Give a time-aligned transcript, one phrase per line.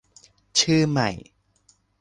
[0.59, 1.09] ชื่อใหม่